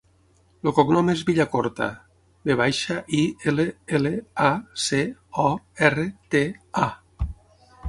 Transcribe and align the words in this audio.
El 0.69 0.73
cognom 0.77 1.11
és 1.11 1.19
Villacorta: 1.27 1.89
ve 2.49 2.55
baixa, 2.61 2.97
i, 3.19 3.21
ela, 3.53 3.67
ela, 3.99 4.13
a, 4.49 4.49
ce, 4.87 5.03
o, 5.47 5.49
erra, 5.91 6.09
te, 6.37 6.45
a. 6.89 6.93